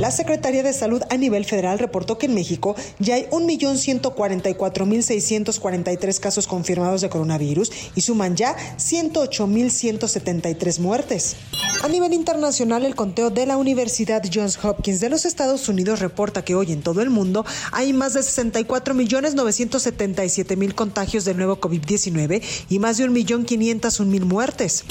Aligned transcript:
La 0.00 0.10
Secretaría 0.10 0.62
de 0.62 0.72
Salud 0.72 1.02
a 1.10 1.18
nivel 1.18 1.44
federal 1.44 1.78
reportó 1.78 2.16
que 2.16 2.24
en 2.24 2.32
México 2.32 2.74
ya 3.00 3.16
hay 3.16 3.26
1.144.643 3.26 6.18
casos 6.18 6.46
confirmados 6.46 7.02
de 7.02 7.10
coronavirus 7.10 7.70
y 7.94 8.00
suman 8.00 8.34
ya 8.34 8.56
108.173 8.78 10.78
muertes. 10.78 11.36
A 11.82 11.88
nivel 11.88 12.14
internacional, 12.14 12.86
el 12.86 12.94
conteo 12.94 13.28
de 13.28 13.44
la 13.44 13.58
Universidad 13.58 14.22
Johns 14.32 14.58
Hopkins 14.64 15.00
de 15.00 15.10
los 15.10 15.26
Estados 15.26 15.68
Unidos 15.68 16.00
reporta 16.00 16.46
que 16.46 16.54
hoy 16.54 16.72
en 16.72 16.80
todo 16.80 17.02
el 17.02 17.10
mundo 17.10 17.44
hay 17.70 17.92
más 17.92 18.14
de 18.14 18.20
64.977.000 18.20 20.74
contagios 20.74 21.26
del 21.26 21.36
nuevo 21.36 21.60
COVID-19 21.60 22.40
y 22.70 22.78
más 22.78 22.96
de 22.96 23.06
1.501.000 23.06 24.24
muertes. 24.24 24.84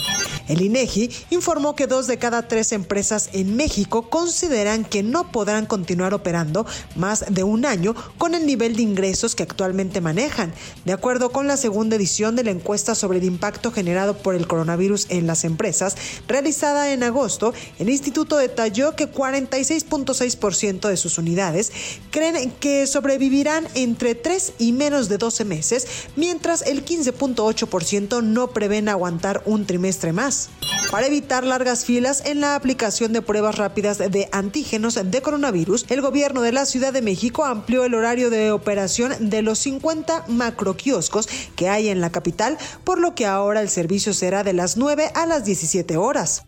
El 0.47 0.62
INEGI 0.62 1.09
informó 1.31 1.75
que 1.75 1.88
dos 1.88 2.06
de 2.06 2.19
cada 2.19 2.47
tres 2.47 2.73
empresas 2.73 3.31
en 3.34 3.56
México 3.56 4.08
consideran 4.09 4.86
que 4.86 4.98
no 5.03 5.31
podrán 5.31 5.66
continuar 5.66 6.14
operando 6.14 6.66
más 6.95 7.25
de 7.30 7.44
un 7.44 7.66
año 7.66 7.95
con 8.17 8.36
el 8.36 8.45
nivel 8.45 8.75
de 8.75 8.83
ingresos 8.83 9.36
que 9.36 9.44
actualmente 9.44 10.02
manejan. 10.02 10.53
De 10.86 10.94
acuerdo 10.94 11.31
con 11.31 11.47
la 11.47 11.58
segunda 11.58 11.95
edición 11.95 12.36
de 12.36 12.44
la 12.44 12.52
encuesta 12.52 12.95
sobre 12.95 13.19
el 13.19 13.25
impacto 13.25 13.72
generado 13.72 14.17
por 14.17 14.36
el 14.36 14.47
coronavirus 14.47 15.08
en 15.09 15.28
las 15.28 15.44
empresas, 15.44 15.95
realizada 16.28 16.91
en 16.91 17.03
agosto, 17.03 17.53
el 17.78 17.89
instituto 17.89 18.38
detalló 18.38 18.95
que 18.95 19.11
46.6% 19.11 20.88
de 20.88 20.97
sus 20.97 21.17
unidades 21.17 21.72
creen 22.11 22.52
que 22.59 22.88
sobrevivirán 22.88 23.67
entre 23.75 24.16
3 24.16 24.53
y 24.59 24.72
menos 24.72 25.09
de 25.09 25.17
12 25.17 25.45
meses, 25.45 25.88
mientras 26.16 26.61
el 26.61 26.86
15.8% 26.86 28.23
no 28.23 28.50
prevén 28.52 28.89
aguantar 28.89 29.41
un 29.45 29.66
trimestre 29.66 30.13
más. 30.13 30.50
Para 30.91 31.08
evitar 31.08 31.44
largas 31.44 31.86
filas 31.86 32.23
en 32.25 32.41
la 32.41 32.56
aplicación 32.56 33.13
de 33.13 33.22
pruebas 33.22 33.58
rápidas 33.58 34.00
de 34.00 34.30
antígenos 34.31 34.89
de 34.95 35.22
coronavirus, 35.22 35.86
el 35.90 36.02
gobierno 36.02 36.42
de 36.42 36.52
la 36.52 36.66
Ciudad 36.66 36.92
de 36.92 37.04
México 37.04 37.45
amplió 37.45 37.86
el 37.86 37.94
horario 37.94 38.32
de 38.32 38.52
operación 38.52 39.14
de 39.30 39.44
los 39.44 39.59
50 39.59 40.26
macroquioscos 40.28 41.30
que 41.56 41.70
hay 41.70 41.90
en 41.90 42.02
la 42.02 42.12
capital, 42.12 42.58
por 42.84 43.00
lo 43.00 43.14
que 43.14 43.28
ahora 43.28 43.62
el 43.62 43.70
servicio 43.70 44.14
será 44.14 44.44
de 44.44 44.54
las 44.54 44.78
9 44.78 45.12
a 45.14 45.28
las 45.28 45.46
17 45.46 45.96
horas. 45.98 46.44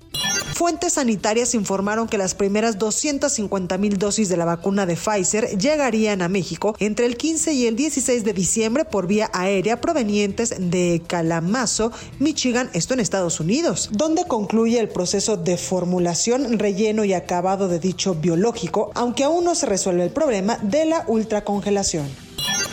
Fuentes 0.54 0.94
sanitarias 0.94 1.56
informaron 1.56 2.08
que 2.08 2.18
las 2.18 2.36
primeras 2.36 2.78
250 2.78 3.78
mil 3.78 3.98
dosis 3.98 4.30
de 4.30 4.38
la 4.38 4.46
vacuna 4.46 4.86
de 4.86 4.96
Pfizer 4.96 5.58
llegarían 5.58 6.22
a 6.22 6.30
México 6.30 6.76
entre 6.80 7.06
el 7.06 7.18
15 7.18 7.54
y 7.54 7.66
el 7.68 7.76
16 7.76 8.24
de 8.24 8.34
diciembre 8.34 8.86
por 8.86 9.08
vía 9.08 9.30
aérea 9.34 9.80
provenientes 9.80 10.54
de 10.58 11.02
Kalamazoo, 11.08 11.92
Michigan, 12.20 12.70
esto 12.74 12.94
en 12.94 13.00
Estados 13.00 13.40
Unidos, 13.40 13.90
donde 13.94 14.26
concluye 14.26 14.80
el 14.80 14.90
proceso 14.90 15.38
de 15.38 15.58
formulación, 15.58 16.60
relleno 16.60 17.06
y 17.06 17.14
acabado 17.14 17.68
de 17.68 17.80
dicho 17.80 18.16
biológico, 18.16 18.92
aunque 18.94 19.24
aún 19.24 19.46
no 19.46 19.56
se 19.56 19.66
resuelve 19.66 20.04
el 20.04 20.12
problema 20.12 20.58
de 20.62 20.86
la 20.86 21.06
ultracongelación. 21.08 22.21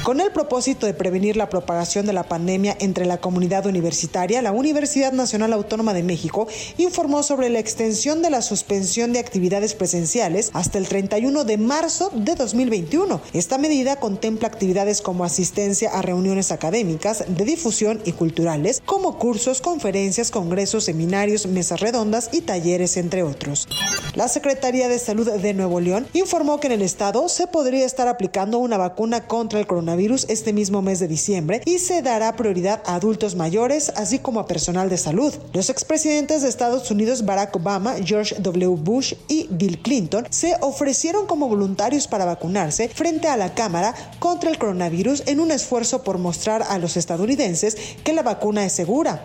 Con 0.08 0.22
el 0.22 0.30
propósito 0.30 0.86
de 0.86 0.94
prevenir 0.94 1.36
la 1.36 1.50
propagación 1.50 2.06
de 2.06 2.14
la 2.14 2.22
pandemia 2.22 2.74
entre 2.80 3.04
la 3.04 3.19
comunidad 3.19 3.66
universitaria, 3.66 4.41
la 4.41 4.52
Universidad 4.52 5.12
Nacional 5.12 5.52
Autónoma 5.52 5.92
de 5.92 6.02
México 6.02 6.48
informó 6.78 7.22
sobre 7.22 7.50
la 7.50 7.58
extensión 7.58 8.22
de 8.22 8.30
la 8.30 8.41
suspensión 8.41 9.12
de 9.12 9.18
actividades 9.18 9.74
presenciales 9.74 10.50
hasta 10.54 10.78
el 10.78 10.88
31 10.88 11.44
de 11.44 11.58
marzo 11.58 12.10
de 12.14 12.36
2021. 12.36 13.20
Esta 13.34 13.58
medida 13.58 13.97
contempla 13.97 14.48
actividades 14.48 15.02
como 15.02 15.24
asistencia 15.24 15.91
a 15.91 16.00
reuniones 16.00 16.52
académicas, 16.52 17.24
de 17.28 17.44
difusión 17.44 18.00
y 18.06 18.12
culturales, 18.12 18.80
como 18.86 19.18
cursos, 19.18 19.60
conferencias, 19.60 20.30
congresos, 20.30 20.84
seminarios, 20.84 21.47
mesas 21.47 21.80
redondas 21.80 22.30
y 22.32 22.41
talleres, 22.41 22.97
entre 22.97 23.24
otros. 23.24 23.68
La 24.14 24.28
Secretaría 24.28 24.88
de 24.88 24.98
Salud 24.98 25.30
de 25.30 25.52
Nuevo 25.52 25.80
León 25.80 26.06
informó 26.14 26.60
que 26.60 26.68
en 26.68 26.72
el 26.72 26.82
estado 26.82 27.28
se 27.28 27.47
podría 27.47 27.84
estar 27.84 28.08
aplicando 28.08 28.58
una 28.58 28.78
vacuna 28.78 29.26
contra 29.26 29.60
el 29.60 29.66
coronavirus 29.66 29.97
este 29.98 30.53
mismo 30.53 30.81
mes 30.81 31.00
de 31.00 31.09
diciembre 31.09 31.60
y 31.64 31.81
se 31.81 32.03
dará 32.03 32.36
prioridad 32.36 32.82
a 32.86 32.94
adultos 32.94 33.34
mayores, 33.34 33.91
así 33.97 34.20
como 34.20 34.38
a 34.38 34.47
personal 34.47 34.88
de 34.88 34.97
salud. 34.97 35.34
Los 35.53 35.70
expresidentes 35.70 36.42
de 36.42 36.48
Estados 36.48 36.88
Unidos 36.91 37.25
Barack 37.25 37.56
Obama, 37.56 37.97
George 38.04 38.36
W. 38.38 38.76
Bush 38.76 39.14
y 39.26 39.48
Bill 39.50 39.82
Clinton 39.82 40.26
se 40.31 40.54
ofrecieron 40.60 41.26
como 41.26 41.48
voluntarios 41.48 42.06
para 42.06 42.25
vacunarse 42.25 42.88
frente 42.88 43.26
a 43.26 43.36
la 43.36 43.54
Cámara 43.54 43.94
contra 44.20 44.50
el 44.50 44.59
coronavirus 44.59 45.25
en 45.26 45.41
un 45.41 45.50
esfuerzo 45.50 46.04
por 46.04 46.19
mostrar 46.19 46.62
a 46.62 46.78
los 46.78 46.97
estadounidenses 46.97 47.76
que 48.04 48.12
la 48.12 48.22
vacuna 48.22 48.65
es 48.65 48.72
segura. 48.72 49.25